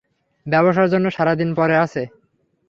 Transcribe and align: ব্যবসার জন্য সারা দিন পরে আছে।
ব্যবসার 0.45 0.87
জন্য 0.89 1.05
সারা 1.11 1.33
দিন 1.35 1.49
পরে 1.55 1.75
আছে। 1.77 2.01